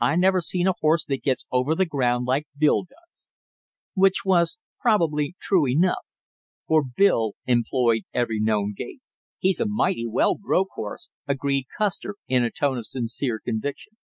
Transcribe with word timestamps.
I 0.00 0.16
never 0.16 0.40
seen 0.40 0.66
a 0.66 0.72
horse 0.80 1.04
that 1.04 1.22
gets 1.22 1.46
over 1.52 1.76
the 1.76 1.86
ground 1.86 2.26
like 2.26 2.48
Bill 2.58 2.82
does." 2.82 3.30
Which 3.94 4.24
was 4.24 4.58
probably 4.80 5.36
true 5.40 5.68
enough, 5.68 6.04
for 6.66 6.82
Bill 6.82 7.34
employed 7.46 8.02
every 8.12 8.40
known 8.40 8.74
gait. 8.76 8.98
"He's 9.38 9.60
a 9.60 9.66
mighty 9.68 10.04
well 10.08 10.34
broke 10.34 10.70
horse!" 10.74 11.12
agreed 11.28 11.66
Custer 11.78 12.16
in 12.26 12.42
a 12.42 12.50
tone 12.50 12.76
of 12.76 12.88
sincere 12.88 13.38
conviction. 13.38 13.96